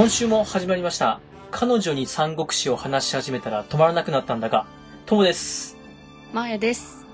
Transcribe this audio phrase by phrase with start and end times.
[0.00, 1.20] 今週も始まりました。
[1.50, 4.64] 彼女に三国志を話し始めたら止まらなくなったんだが、
[5.04, 5.76] ともです。
[6.32, 7.04] まーやです。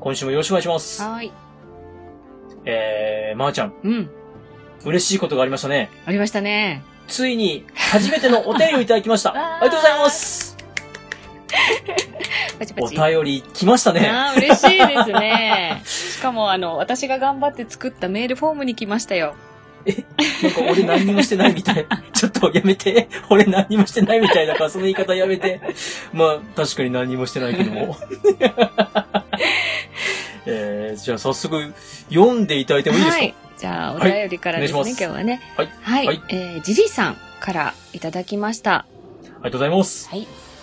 [0.00, 1.02] 今週もよろしくお願いします。
[1.02, 1.32] はーい。
[2.66, 4.10] えー、まー、ちゃん、うん。
[4.84, 5.88] 嬉しいことがありましたね。
[6.04, 6.84] ありましたね。
[7.08, 9.32] ついに、初めてのお便りをいただきました。
[9.32, 10.58] ありがとうございます。
[12.56, 12.96] おパチパチ。
[12.96, 14.10] 便り来ましたね。
[14.10, 15.80] あー嬉しいですね。
[15.86, 19.34] しかも、あの、私が頑張って作ったメールフォームに来ましたよ。
[20.42, 21.86] なんか俺何にもしてないみたい。
[22.12, 23.08] ちょっとやめて。
[23.30, 25.60] 俺何にもしてないみたいだから、その言い方やめて。
[26.12, 27.96] まあ、確かに何にもしてないけども。
[30.46, 31.72] えー、じゃあ早速、
[32.10, 33.34] 読んでいただいてもいいですか、はい。
[33.58, 35.40] じゃあ、お便りからですね、はい今日はね。
[35.56, 35.70] はい。
[35.80, 36.06] はい。
[36.06, 38.74] はいえー、ジジさんからいただきました。
[38.74, 38.86] あ
[39.24, 40.08] りがとうございます。
[40.10, 40.20] はい。
[40.20, 40.54] えー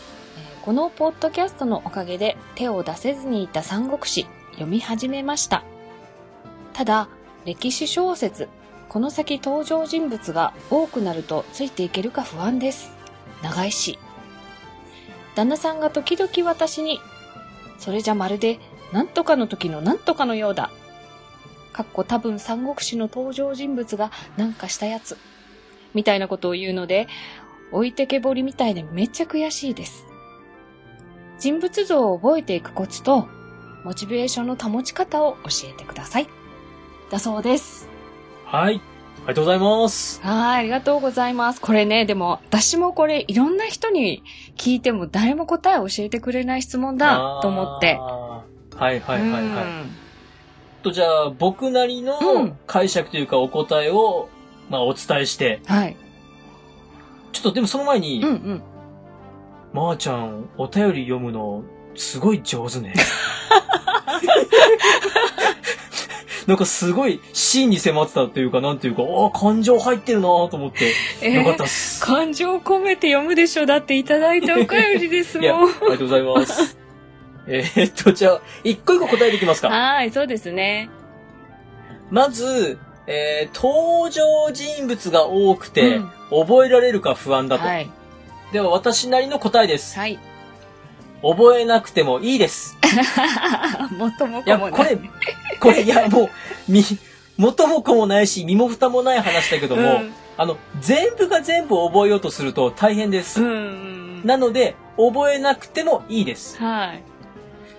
[0.62, 5.64] このポッドキャストのおかげで手を出せずにいた三国志読み始めました。
[6.74, 7.10] ただ、
[7.46, 8.48] 歴史小説、
[8.92, 12.92] この先登場人物が多くなるとついていけるか不安です。
[13.42, 13.98] 長いし。
[15.34, 17.00] 旦那さんが時々私に、
[17.80, 18.60] それじゃまるで、
[18.92, 20.72] なんとかの時のなんとかのようだ。
[21.72, 25.18] かっこ多分三国志の登場人物がなんかしたやつ。
[25.94, 27.08] みたいなことを言うので、
[27.72, 30.06] 置いてけぼりみたいでめっちゃ悔しいです。
[31.40, 33.30] 人物像を覚えていくコツと、
[33.86, 36.28] モチベーションの保ち方を教えてください。
[37.10, 37.91] だそうです。
[38.52, 38.76] はい。
[38.76, 40.22] ありがとうございます。
[40.22, 41.62] はい、ありがとうございます。
[41.62, 44.24] これね、でも、私もこれ、いろんな人に
[44.58, 47.96] 聞いても誰も答えを教えてくれない質問だと思って。
[47.96, 48.44] は
[48.92, 49.42] いはいはいはい。
[49.42, 49.92] うん
[50.84, 54.28] と、じゃあ、僕なりうのん解釈というかお答えを、
[54.70, 55.96] まあ、お伝えして、はい。
[57.32, 58.62] ちょっとでもその前に、うんうん。
[59.72, 61.64] まー、ちゃん、お便り読むの、
[61.96, 62.94] すごい上手ね。
[66.52, 70.92] なんかすごい真に迫ってたっていうか、なんていうか、ああ、感情入ってるなと思って、
[71.22, 72.04] えよかったっす。
[72.04, 73.66] 感情込めて読むでしょ？
[73.66, 74.68] だっていただいたお便
[75.00, 75.70] りです いや、あもん。
[75.70, 76.78] りがとうございます。
[77.48, 79.70] えーっと、じゃあ、一個一個答えていきますか。
[79.70, 80.90] はい、そうですね。
[82.10, 87.68] まず、えー、登場人物が多くて、うん覚えられるか不安だと。
[87.68, 87.90] はい。
[88.54, 89.98] では、私なりの答えです。
[90.00, 90.18] はい。
[91.22, 92.78] 覚えなくてもいいです。
[93.98, 95.10] 元もいや、子もないこれ、
[95.62, 96.30] これ、いや、もう、
[96.68, 96.84] み、
[97.38, 103.44] 元も子もないし、身も蓋もない話だけども、うんあの、全部が全部覚えようとすると大変です。
[103.44, 104.26] うん。
[104.26, 106.58] なので、覚えなくてもいいです。
[106.58, 107.04] はい。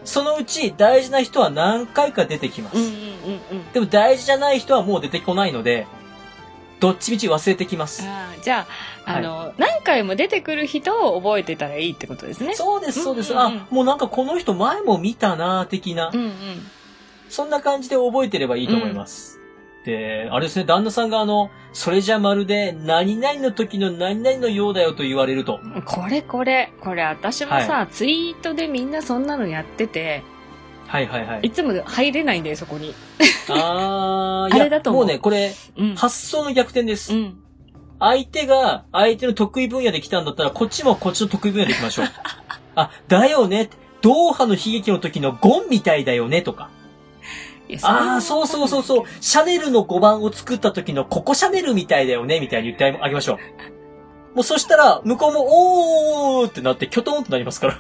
[0.05, 2.77] そのうち大事な人は何回か出てきます。
[2.77, 3.73] うんうんうんうん。
[3.73, 5.87] でも大事じゃない人はもう出てこないので、
[6.79, 8.05] どっちみち忘れてきます。
[8.43, 8.67] じゃ
[9.07, 12.55] あ、あの、何回も出てくる人を覚えてたらいいってことですね。
[12.55, 13.33] そうです、そうです。
[13.33, 16.33] うんうんうんあ、もうなんかこの人前も見たな的な、うんうん。
[17.29, 19.39] そんな感じで覚えてればいいと思います。
[19.85, 25.61] で、あれですね、旦那さんがあの、それじゃまるで何々の時の何々のようだよと言われると。
[25.87, 30.23] これこれ、これ私もさ、ツイートでみんなそんなのやってて、
[30.87, 31.51] はいはいはいい。
[31.51, 32.95] つも入れないんだよ、そこに。
[33.49, 35.95] あー、 いや、あれだと思うもうね、これ、うん。
[35.97, 37.15] 発想の逆転です。
[37.15, 37.39] うん。
[37.99, 42.07] 相手が、相手の得意分野で来たんだったら、こっちもこっちの得意分野で来ましょう。
[42.77, 43.71] あ、だよね。
[44.03, 46.69] ドーハの悲劇の時のゴンみたいだよね、とか。
[47.73, 49.05] いやああ、そうそうそうそう。
[49.21, 54.37] シャネルの5番を作った時のココシャネルみたいだよね、みたいに言ってあげましょう。
[54.37, 57.79] もうそしたら、向こうも、おーってなって、キョトンとなりますから。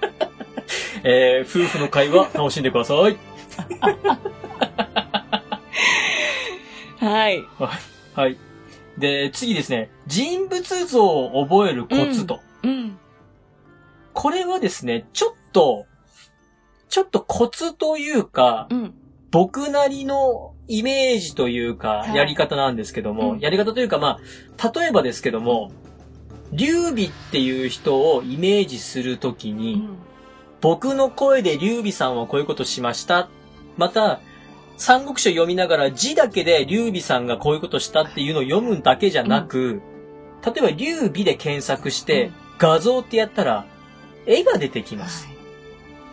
[1.04, 3.16] えー、夫婦の会話、楽しんでください。
[7.00, 7.44] はい。
[8.14, 8.36] はい。
[8.98, 9.90] で、次ですね。
[10.06, 12.40] 人物像を覚えるコツと。
[12.62, 12.98] うん。
[14.12, 15.86] これはですね、ちょっと、
[16.88, 18.94] ちょっとコツというか、うん。
[19.30, 24.18] 僕なりのイメージというかは、いやり方なんですけども、うんやり方というか、ま
[24.58, 25.70] あ、例えばですけども、
[26.52, 29.98] 劉備っていう人をイメージするときに、うん。
[30.60, 33.28] 僕の声で劉備さんはこういうことしました。
[33.76, 34.20] また、
[34.76, 39.82] 三国志を読みながら字だけで劉備さんがこういうことしたっていうのを読むだけじゃなく、
[40.44, 43.66] 例えば劉備で検索して、うん画像ってやったら、
[44.26, 45.26] 絵が出てきます。
[45.26, 45.37] はい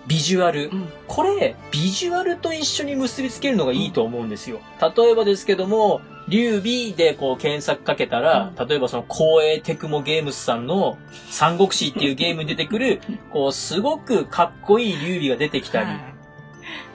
[0.08, 0.70] ビジュアル。
[0.70, 0.90] うん。
[1.08, 4.60] これ、ビジュアルと一緒に結びつけるのがいいと思うんですよ。
[4.82, 10.98] 例えばですけども、劉備でこう検索かけたら、例えばその光栄テクモゲームスさんの
[11.30, 16.16] 三国志っていうゲームに出てくる、こうすごくかっこいい劉備が出てきたり、はい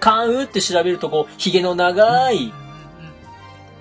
[0.01, 2.53] 関羽って調べるとこう、髭の長い、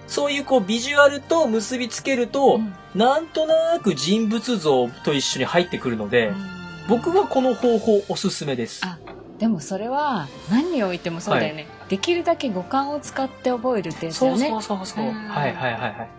[0.06, 6.60] そういうこうビジュアルと結びつけると、うんなんとなく人物像と一緒に入ってくるので、うん
[6.90, 8.82] 僕はこの方法おすすめです。
[8.84, 8.98] あ
[9.40, 15.06] でもそれは何においてもそうだよね、できるだけ五感を使って覚えるってやつだそうよねそうそうそう。
[15.06, 16.10] うんはいはいはいはい。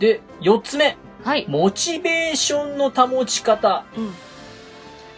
[0.00, 0.96] で、四つ目。
[1.22, 1.46] はい。
[1.48, 3.84] モチベーションの保ち方。
[3.96, 4.14] うん。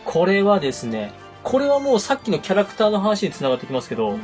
[0.05, 1.13] これはですね、
[1.45, 4.19] これはもうさっきのキャラクターの話につながってきますけど、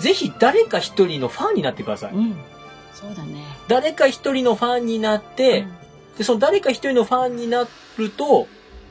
[0.00, 2.14] ぜひ誰か一人のファンになってください。
[2.14, 2.36] うん。
[2.92, 3.44] そうだね。
[3.68, 5.66] 誰か一人のファンになって、
[6.18, 8.48] で、その誰か一人のファンになると、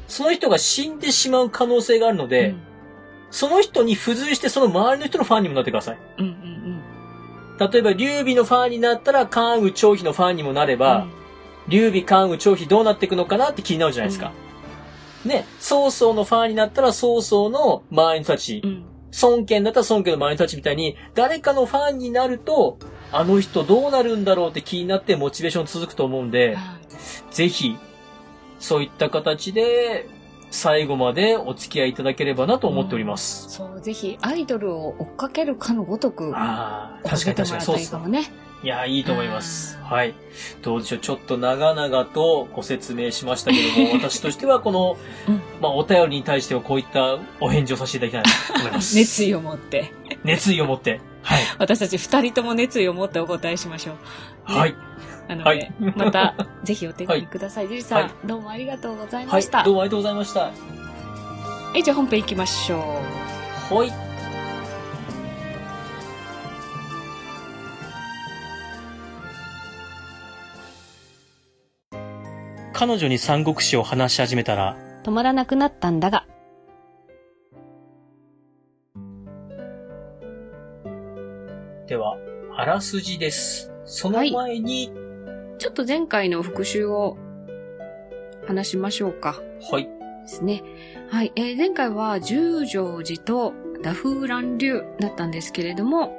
[0.07, 2.55] その人が死んでしまう可能性があるのうん、で、
[3.31, 5.97] その人に付随してその周りの人のファンにもなってください。
[6.17, 6.83] うんうんうん
[7.59, 10.79] 例えば、劉備のファンになったら、関羽張飛のファンにもなれうん。
[10.79, 11.07] ば、
[11.67, 14.31] 劉備関羽張飛どうなっていくのかなって気になるじゃないですか。
[15.25, 18.85] ね、曹操のファンになったら、曹操の周りの人たちう、ん。
[19.21, 22.77] 孫権だったら孫権の周りの人たちみたいに、誰かのファンになると、
[23.11, 26.79] あの人どうなるんだろうって気になってモチベーション続くと思うんで、はい
[27.33, 27.77] ぜひ、
[28.59, 30.07] そういった形で、
[30.51, 33.49] 最後までお付き合いいただければなと思っております。
[33.49, 38.21] そう、ぜひアイドルを追っかけるかのごとく、ああ、確かに確かにそうっすね。
[38.21, 39.75] らいや、いいと思います。
[39.75, 40.13] うんはい。
[40.61, 44.97] どうでしょう、ちょっと長々とご説明しましたけども、私としてはこの、
[45.27, 48.95] うんまあ、お便りに対してはこういったお返事をさせていただきたいなと思います。
[48.95, 49.91] 熱意を持って。
[50.23, 51.01] 熱意を持って。
[51.23, 51.41] はい。
[51.57, 53.93] 私たち二人とも熱意を持ってお答えしましょ
[54.47, 54.51] う。
[54.53, 54.75] ねはい。
[55.29, 56.33] なので、はいまた、
[56.63, 57.67] ぜひお手紙ください。
[57.67, 59.63] ジュリさん、はいどうもありがとうございはいました。。
[59.63, 60.39] どうもありがとうございました。
[60.39, 60.51] は
[61.75, 62.99] い、じゃあ本編行きましょ
[63.71, 63.75] う。
[63.75, 63.91] はい。
[72.73, 76.25] 彼女に三国志を話し始めたら、止まらなくなったんだが。
[81.85, 82.17] では、
[82.55, 83.71] あらすじです。
[83.85, 84.91] その前に、
[85.59, 87.17] ちょっと前回の復習を
[88.47, 89.41] 話しましょうか。
[89.69, 89.83] はい。
[89.83, 89.89] で
[90.27, 90.63] すね。
[91.09, 91.33] はい。
[91.35, 93.53] えー前回は十条寺と
[93.83, 96.15] ダフー乱流だったんですけれども、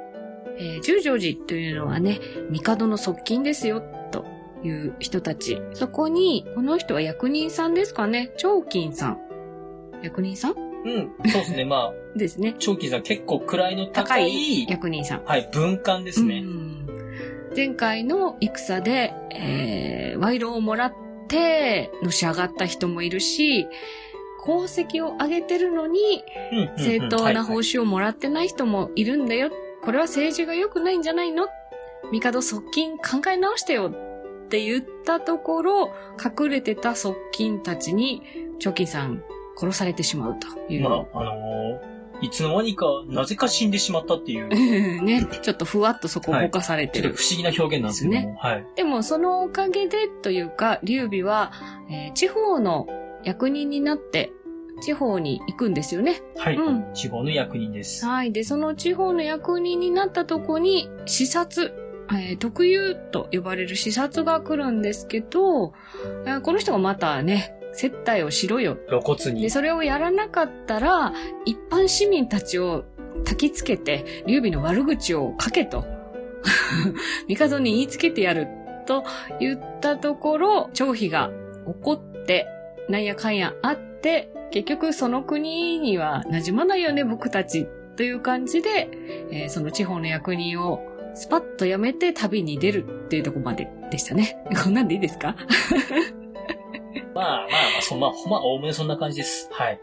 [0.57, 2.19] えー十条寺というのはね、
[2.51, 4.25] 帝の側近ですよ、と
[4.63, 5.59] いう人たち。
[5.73, 9.19] そこに、この人は役人さんですかね長金さん。
[10.03, 10.55] 役人さん？
[10.83, 11.65] うん、そうですね。
[11.65, 12.55] まあ、 ですね。
[12.59, 15.23] 長期さん結構位の高高い、い役人さん。
[15.25, 16.43] はい、文官ですね。
[16.45, 16.80] うん
[17.55, 20.93] 前回の戦で、えー、賄賂をもらっ
[21.27, 23.67] て、のし上がった人もいるし、
[24.43, 26.23] 功績を上げてるのに、
[26.77, 29.51] 正当な報はい酬をもらってない人もいるんだよ。
[29.83, 31.47] これは政治が良くないんじゃないの？
[32.11, 38.23] 帝側近考え直してよって言ったところ、隠れてた側近たちに、
[38.59, 39.23] チョキさん
[39.57, 40.83] 殺されてしまうという。
[40.83, 44.47] まあ、あのーいつの間にか、なぜか死んでしまったっていう、
[45.03, 47.21] ね、ちょっとふわっとそこぼかされてるちょっと。
[47.23, 48.65] 不思議な表現なんですけども、はい。
[48.75, 51.51] でもそのおかげでというか、劉備は、
[51.89, 52.87] えー地方の
[53.23, 54.31] 役人になって、
[54.81, 56.21] 地方に行くんですよね。
[56.37, 56.55] はい。
[56.55, 58.05] うん地方の役人です。
[58.05, 58.31] はい。
[58.31, 61.73] で、その地方の役人になったとこに、視察、
[62.11, 65.73] えー特有と呼ばれる視察が来るんですけど、
[66.25, 68.77] えーこの人がまたね、接待をしろよ。
[68.89, 69.49] 露骨にで、。
[69.49, 71.13] それをやらなかったら、
[71.45, 72.83] 一般市民たちを
[73.25, 75.85] 焚きつけて、劉備の悪口を書けと。
[77.27, 78.47] 帝に言いつけてやる
[78.85, 79.03] と
[79.39, 81.31] 言ったところ、張飛が
[81.65, 82.47] 怒って、
[82.89, 87.67] なんやかんやあって、結局その国には馴染まないよね、僕たち。
[87.97, 88.89] という感じで、
[89.31, 90.81] えーその地方の役人を
[91.13, 94.37] スパッとやめて旅に出るっていうところまででしたね。
[94.63, 95.35] こんなんでいいですか？
[97.13, 97.47] まあまあま
[97.79, 99.49] あ、そまあ、ほまあ、おおむねそんな感じです。
[99.51, 99.79] はい。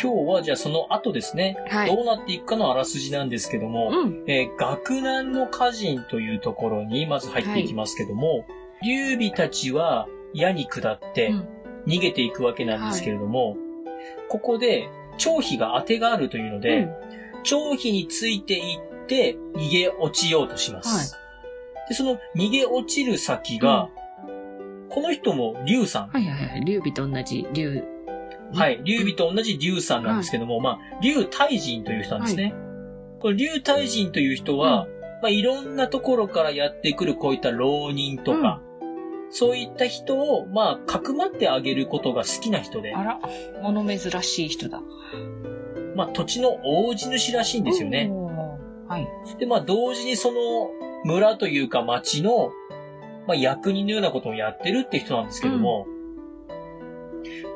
[0.00, 1.94] 今日はじゃあその後ですね、はい。
[1.94, 4.24] どうなっていくかのあらすじなんですけども、うん。
[4.26, 8.46] えー学南の歌人というところにまず入っていきますけども、
[8.82, 11.48] 劉備たちは矢に下ってうん
[11.86, 13.56] 逃げていくわけなんですけれども、
[14.28, 14.88] ここで
[15.18, 16.88] 張飛が当てがあるというので、
[17.42, 21.16] 張飛についていって逃げ落ちようとします。
[21.88, 23.88] で、その逃げ落ちる先が、
[24.92, 26.08] この人も劉さん。
[26.08, 26.64] はいはいはい。
[26.64, 27.84] 劉備と同じ劉。
[28.52, 28.80] はい。
[28.84, 32.54] 劉備と同じ劉さんなんですけども、まあ、劉大人という人なんですね。
[33.20, 34.86] これ劉大人という人は、
[35.22, 38.60] まあ、いろんなところからやってくるこういった浪人とか、
[39.30, 43.20] そういった人を、まあ、かくまってあげることが好きな人で、あら、
[43.62, 44.82] 物珍しい人だ。
[45.96, 48.10] まあ、土地の大地主らしいんですよね。
[48.88, 49.08] はい。
[49.38, 50.70] で、まあ、同時にその
[51.04, 52.50] 村というか町の、
[53.26, 55.86] まあ、役人のようなことをやってるって人なんですけども、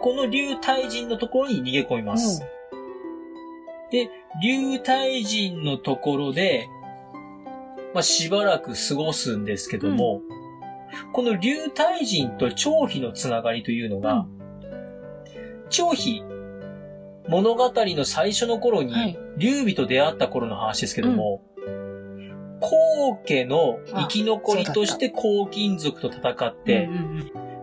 [0.00, 2.42] この劉大人のところに逃げ込みます。
[3.90, 4.10] で、
[4.42, 6.68] 劉大人のところで、
[7.94, 10.20] まあ、しばらく過ごすんですけども、
[11.12, 14.26] この劉大人と張飛のつながりというのが、
[15.70, 16.22] 張飛、
[17.28, 21.42] 物語の最初の頃にはい、劉備と出会った頃の話ですけども、
[22.60, 26.88] 皇家の生き残りとして黄金族と戦って、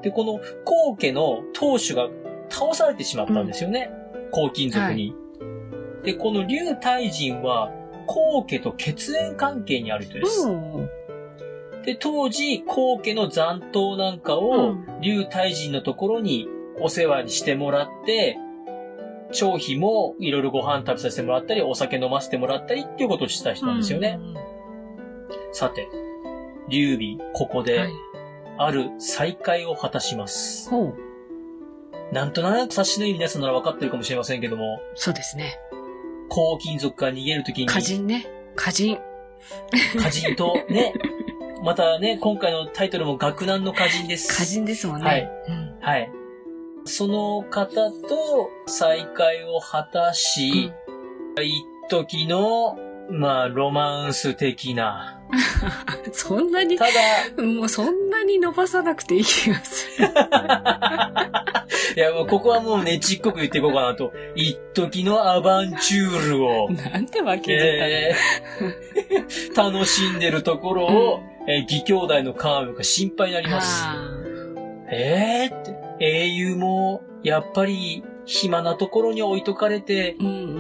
[0.02, 2.10] で、この皇家の当主が
[2.50, 3.90] 倒されてしまったんですよね。
[4.32, 5.16] 黄金族に。
[6.04, 7.72] で、この竜大人は
[8.06, 10.48] 皇家と血縁関係にある人です。
[10.48, 10.90] うん
[11.84, 16.48] で、当時、皇家の残党なんかをうん竜大人のところに
[16.80, 18.38] お世話にしてもらって、
[19.34, 24.18] 長妃もいろいろご飯食べさせてもらったり、お酒飲ませてもらったりっていうことをした人なんですよね。
[24.20, 24.33] うんうん
[25.54, 25.88] さて、
[26.68, 27.94] 劉備、ここではい、
[28.58, 30.70] ある再会を果たします。
[30.70, 32.14] ほう。
[32.14, 35.60] なんとなく察しのいい皆さんなら分かってるかもしれませんけども、そうですね。
[36.30, 38.28] 黄金族から逃げるときに、歌人ね。
[38.56, 39.00] 歌人。
[39.96, 40.94] 歌人とね、
[41.64, 44.34] またね、今回のタイトルも学難の歌人です。
[44.34, 45.06] 歌人ですもんね。
[45.06, 46.12] はいうんはい。
[46.86, 50.72] その方と再会を果たし、
[51.38, 52.78] 一時の、
[53.10, 55.20] まあ、ロマンス的な。
[56.12, 60.08] そんなに、ただ、もうそんなに伸ばさなくていい気がする。
[61.96, 64.14] いや、もうここはもうねちっこく言っていこうかなと。
[64.36, 73.84] 一時のアバンチュールを、なんてわけでえー 楽しんでるところを、えー義兄弟のカームが心配になります。
[73.86, 73.96] あ
[74.92, 80.16] えーって、英雄も、やっぱり、暇なところに置いとかれて、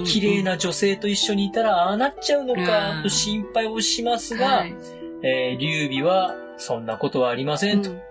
[0.05, 4.75] 綺麗な女性と一緒にいたらああなっちゃうのうか、んと心配をしますが、はい
[5.23, 7.91] えー劉備は、そんなことはありませんと。
[7.91, 8.01] うん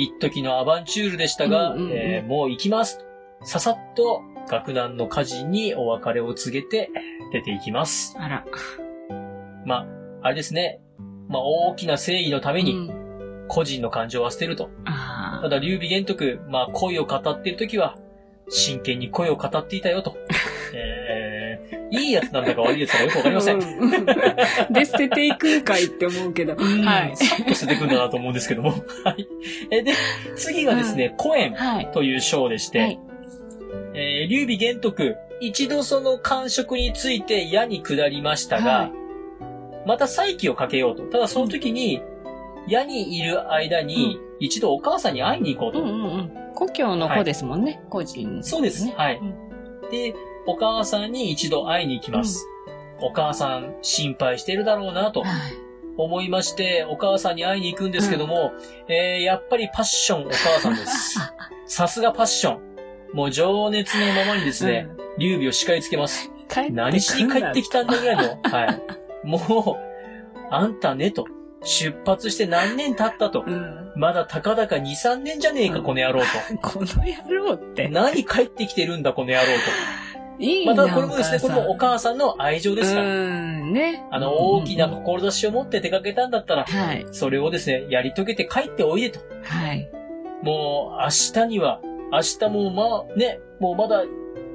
[0.00, 3.04] 一時のアバンチュールでしたが、えーもう行きますと。
[3.44, 6.90] ささっと、学難の家人にお別れを告げて
[7.32, 8.14] 出ていきます。
[8.16, 8.44] あら。
[9.66, 9.86] まあ、
[10.22, 10.80] あれですね。
[11.28, 12.97] まあ、大きな正義のために、うん
[13.48, 14.70] 個人の感情は捨てると。
[14.84, 17.96] あただ、劉備玄徳、まあ、恋を語っているときは、
[18.48, 20.16] 真剣に恋を語っていたよと。
[20.74, 23.56] えー、いいやつなんだか悪いやつだかよくわかりません。
[23.56, 26.54] うんうんで、捨てていくんかいって思うけど。
[26.54, 27.16] うんはい。
[27.16, 28.70] さっと捨ててくんだなと思うんですけども。
[29.04, 29.26] はい。
[29.70, 29.92] えで、
[30.36, 31.88] 次がですね、コエンはい。
[31.92, 32.98] という章でして、はい。
[33.94, 38.98] えー劉備玄徳、一度その感触について矢に下りましたが、はい
[39.88, 41.04] また再起をかけようと。
[41.04, 42.02] ただその時に、
[42.68, 45.80] 矢にいる間に、一度お母さんに会いに行こうと。
[45.80, 46.32] うんうんうん。
[46.54, 47.80] 故郷の子ですもんね。
[47.88, 49.48] 個人、そうですはいうん
[49.90, 50.14] で、
[50.46, 52.46] お母さんに一度会いに行きます。
[53.00, 55.30] お母さん心配してるだろうなとはい。
[55.96, 58.52] 思いまして、お母さんに会いに行くんですけども、
[58.88, 61.18] えー、やっぱりパッションお母さんです。
[61.66, 62.68] さすがパッション。
[63.12, 66.30] もう情熱のままにですね、劉備を叱りつけます。
[66.70, 68.22] 何しに帰ってきたたんだぐらいの。
[68.42, 68.82] はい。
[69.26, 71.26] もう、あんたねと。
[71.62, 73.44] 出発して何年経ったと。
[73.46, 73.92] うん。
[73.96, 76.20] まだたかだか2、3年じゃねえか、うんこの野郎
[76.62, 77.64] この野郎っと。
[77.74, 77.88] て。
[77.88, 79.48] 何帰ってきてるんだ、この野郎と。
[80.40, 83.06] いいなまたこれもですね、これもお母さんの愛情ですから。
[83.06, 84.04] うん、ね。
[84.10, 87.06] あの、大きな志を持って出かけたんだったら、はい。
[87.10, 89.18] それをですね、やり遂げて帰っておいでと。
[89.42, 89.90] はい。
[90.42, 91.08] もう、明
[91.42, 91.80] 日には、
[92.12, 94.04] 明日もまあ、ね、もうまだ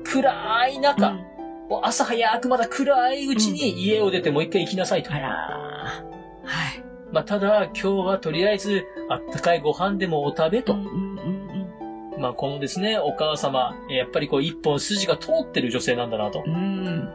[0.06, 1.34] 暗い中、うん
[1.70, 5.12] もう朝早くまだ暗いうちに家を出てもう一回行きなさいと。
[5.12, 6.14] あらー
[6.46, 6.84] はい。
[7.14, 10.74] まあ、ただ、今日はとりあえず、あったかいご飯でもお食べと。
[10.74, 16.50] うんうんうんまあ、このですね、お母様、えーやっぱりこう、一本筋が通ってる女性なんだなとう。
[16.50, 16.54] ん。
[16.54, 17.14] うん。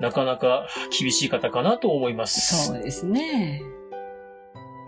[0.00, 0.66] なかなか
[0.98, 2.66] 厳しい方かなと思います。
[2.66, 3.62] そうですね。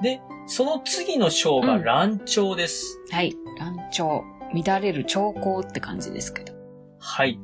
[0.03, 2.99] で、その次の章がうん乱調です。
[3.13, 3.37] はい。
[3.59, 4.25] 乱調。
[4.53, 6.53] 乱れる兆候って感じですけど。
[6.99, 7.39] はい。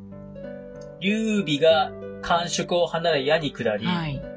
[1.01, 4.32] 劉備が感触を離れ矢に下り、はい。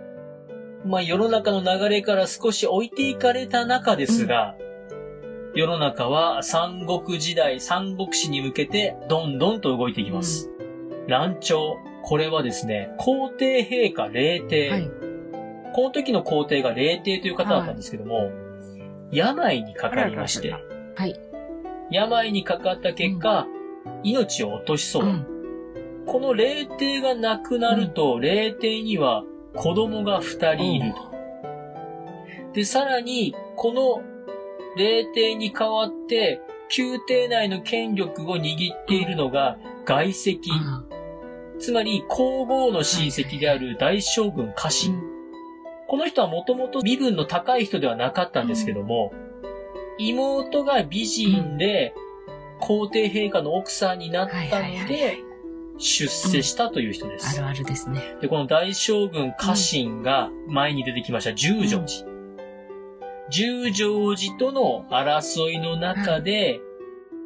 [0.86, 4.56] まあ世の中の流れから少し置いていかれた中ですが、
[5.56, 10.52] 世の中は三国時代、三国史に向けてどんどんと動いていきます。
[11.08, 11.78] 乱調。
[12.04, 14.70] これはですね、皇帝陛下霊帝。
[14.70, 14.92] はい。
[15.74, 18.30] この時の皇帝が霊帝という方だったんですけども、
[19.12, 20.60] 病にかかりまして、は
[21.06, 21.20] い。
[21.90, 23.48] 病にかかった結果、
[24.04, 25.26] 命を落としそう。
[26.06, 29.24] この霊帝が亡くなると、霊帝には
[29.56, 31.16] 子供が二人いると。
[32.54, 34.02] で、さらに、この
[34.78, 36.42] 霊帝に代わって、
[36.78, 40.40] 宮廷内の権力を握っているのが外戚、
[41.60, 45.02] つまり皇后の親戚である大将軍家臣。
[45.88, 49.14] この人はもともと身分の高い人ではなかったんですけども、
[49.98, 51.94] 妹が美人で、
[52.60, 55.20] 皇帝陛下の奥さんになったので、
[55.78, 57.38] 出世したという人です。
[57.40, 58.16] あるあるですね。
[58.22, 62.16] で、この大将軍家臣が前に出てきました十条寺。
[63.30, 66.60] 十条寺との争いの中で、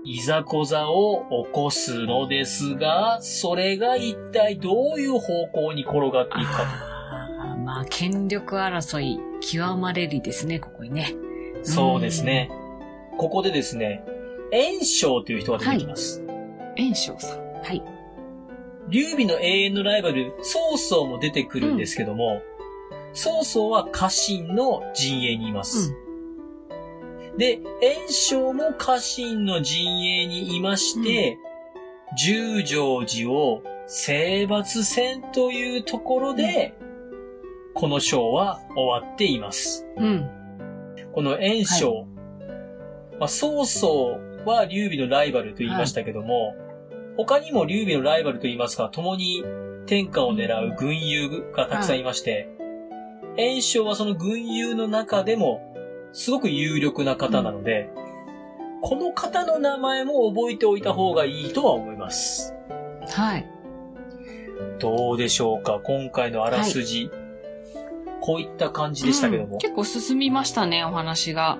[0.06, 11.13] いざこざを起こすのですが、それが一体どういう方向に転がっていくかああ、まあ、権力争い極まれりですね、ここにね。
[11.63, 12.50] そうですね。
[13.18, 14.03] ここでですね、
[14.51, 16.24] 炎章という人が出てきます。
[16.77, 17.39] 炎章さん。
[17.62, 17.99] はい。
[18.88, 22.42] 劉備の永遠のライバル、曹操も出てくるんですけども、
[23.14, 25.96] 曹操は家臣の陣営にいます。
[27.38, 31.38] で、炎章も家臣の陣営にいまして、
[32.18, 36.74] 十条寺を征伐戦というところで、
[37.74, 39.88] この章は終わっています。
[39.98, 40.06] うん。
[40.06, 40.30] うん。
[41.14, 42.08] この炎章、
[43.20, 46.56] まあ、曹操は劉備のライバルと言いましたけども、
[47.26, 49.44] 他にも劉備のライバルと言いますか、共に
[49.88, 52.48] 天下を狙う軍友がたくさんいまして、
[53.36, 55.62] 炎章はその軍友の中でも、
[56.14, 57.90] すごく有力な方なので、
[58.82, 62.56] この方の名前も覚えておいた方がいいとは思います。
[63.10, 63.46] はい。
[64.80, 67.12] どうでしょうか今回のあらすじ。
[68.22, 71.60] こういった感じでしたけども、うん結構進みましたね、お話が。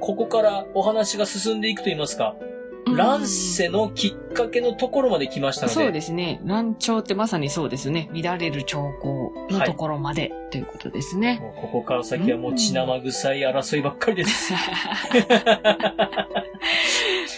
[0.00, 2.59] ここからお話が進んでいくと言いますか、うん
[2.96, 6.40] 乱世のきっかけのところまで来ましたので、そうですね。
[6.44, 8.08] 乱調ってまさにそうですね。
[8.12, 11.38] 乱れる兆候のところまで、ということですね。
[11.40, 14.54] もうここから先はもう血生臭い争いばっかりです。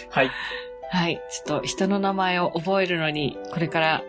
[0.09, 0.29] はい。
[0.91, 1.21] はい。
[1.31, 4.03] ちょっと人の名前を覚えるのに、これから、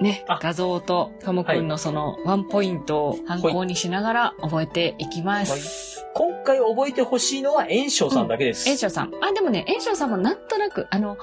[0.00, 6.06] ねあ、画像とカモくんのそのワンポイントを参考にしながら覚えていきます。
[6.14, 8.66] 今回覚えてほしいのは炎章さんだけです。
[8.66, 9.12] 炎章さん。
[9.22, 11.16] あ、でもね、炎章さんもなんとなく、あの、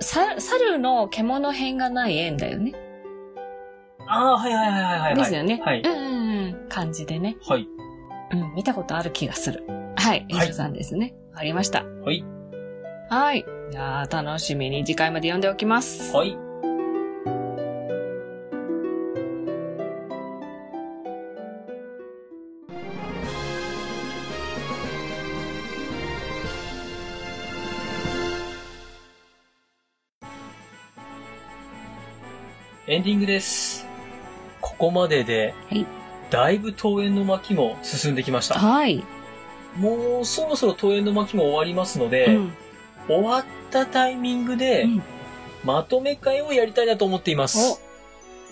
[0.00, 2.72] さ猿の獣編がない縁だよね。
[4.08, 5.14] ああ、はいはいはいはいはい。
[5.16, 5.60] ですよね。
[5.64, 6.68] はいうんうんうん。
[6.68, 7.36] 感じでね。
[7.46, 7.68] はい。
[8.32, 9.64] うん、見たことある気がする。
[9.96, 11.14] はい、炎章さんですね。
[11.32, 11.84] わかりました。
[11.84, 12.24] はい。
[13.10, 13.44] はい。
[13.70, 16.14] じゃあ、楽しみに次回まで読んでおきます。
[16.16, 16.36] はい。
[32.86, 33.86] エンディングです。
[34.60, 35.86] ここまでで、はい
[36.30, 38.58] だいぶ桃園の巻も進んできました。
[38.58, 39.04] はい。
[39.76, 42.52] もうそろそろ桃園の巻も終わりますので、うん。
[43.06, 45.02] 終わったタイミングで、うん
[45.64, 47.80] まとめ会をやりたいなと思っています。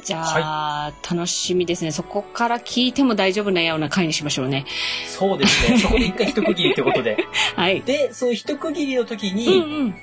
[0.05, 1.91] じゃあ、楽しみですね。
[1.91, 4.65] そこから聞いても大丈夫なような回にしましょうね。
[5.09, 5.79] そうですね。
[5.83, 7.17] そこで一回一区切りってことで。
[7.57, 7.81] はい。
[7.83, 9.95] で、その一区切りの時うんに、うん。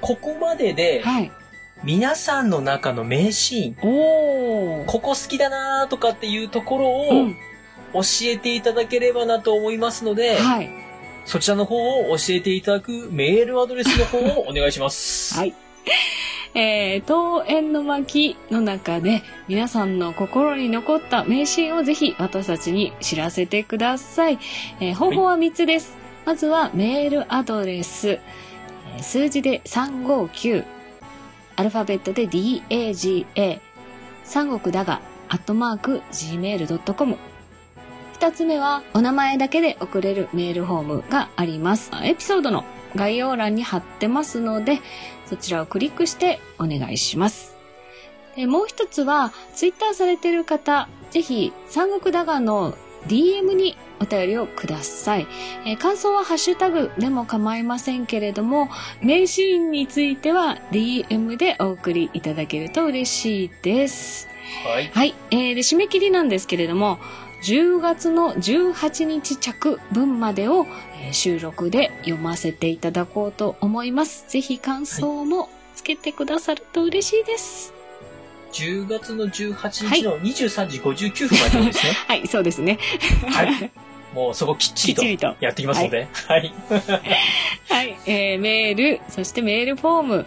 [0.00, 1.30] ここまでで、はい。
[1.84, 3.88] 皆さんの中の名シーン、
[4.80, 4.84] おー。
[4.86, 7.36] ここ好きだなーとかっていうところうをん。
[7.94, 10.70] 教えていただければなと思いますので、はい。
[11.24, 15.34] そちらの方を教えていただくメールアドレスの方をお願いします。
[15.38, 15.54] はい。
[16.54, 24.38] えー、桃園の巻の中で皆さんの心に残った名シーンをぜひ私たちに知らせてください。
[24.80, 25.96] えー方法は3つです。
[26.24, 30.64] まずはメールアドレス、えー数字で359、
[31.56, 33.60] アルファベットで DAGA、
[34.24, 37.16] 三国だが、アットマーク、gmail.com。
[38.12, 41.90] 二つ目は、お名前だけで送れるメールフォームがあります。
[42.02, 44.80] エピソードの概要欄に貼ってますので、
[45.26, 47.56] そちらをクリックしてお願いします。
[48.36, 52.74] もう一つは、ツイッターされてる方、ぜひ、三国だがの
[53.08, 55.26] DM にお便りをください。
[55.64, 58.68] えー感想はハッシュタグでも構いませんけれども、
[59.00, 64.28] 名シーンについては DM でお送りいただけると嬉しいです。
[64.64, 64.90] はい。
[64.92, 65.14] はい。
[65.30, 66.98] えー、で、締め切りなんですけれども、
[67.44, 70.66] 10月の18日着分までを、
[71.04, 74.24] えー収録で読ませていただこうと思います。
[74.28, 77.81] ぜひ感想もつけてくださると嬉しいです。
[78.52, 81.92] 10月の18日の23時59分までですね。
[82.08, 82.78] はい、そうですね。
[83.30, 83.70] はい。
[84.14, 86.06] もうそこきっちりとやってきますので。
[86.28, 86.52] はい。
[87.68, 87.98] はい。
[88.06, 90.26] えー、メール、そしてメールフォーム、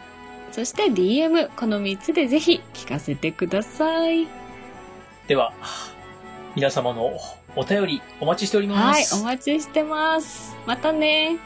[0.52, 4.28] そして DM、この3つでぜひ聞かせてください。
[5.28, 5.54] では、
[6.56, 7.12] 皆様の
[7.56, 9.16] お便りお待ちしておりまはい、す。
[9.16, 10.56] お待ちしてます。
[10.66, 11.38] またね。